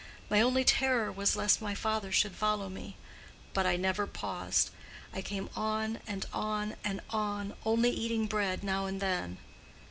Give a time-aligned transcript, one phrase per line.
[0.31, 2.97] My only terror was lest my father should follow me.
[3.53, 4.71] But I never paused.
[5.13, 9.37] I came on, and on, and on, only eating bread now and then.